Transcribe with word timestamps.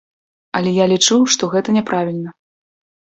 Але 0.59 0.71
я 0.77 0.87
лічу, 0.93 1.19
што 1.35 1.51
гэта 1.53 1.77
няправільна. 1.79 2.29